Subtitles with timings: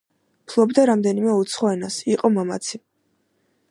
[0.53, 2.85] ფლობდა რამდენიმე უცხო ენას, იყო მამაცი.